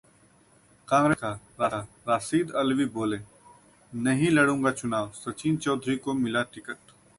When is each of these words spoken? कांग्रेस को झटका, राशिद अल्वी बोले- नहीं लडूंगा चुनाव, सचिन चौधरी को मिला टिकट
कांग्रेस 0.87 1.17
को 1.23 1.33
झटका, 1.33 1.79
राशिद 2.07 2.51
अल्वी 2.53 2.85
बोले- 2.95 3.21
नहीं 3.93 4.31
लडूंगा 4.31 4.71
चुनाव, 4.71 5.11
सचिन 5.15 5.57
चौधरी 5.57 5.97
को 5.97 6.13
मिला 6.13 6.43
टिकट 6.43 6.77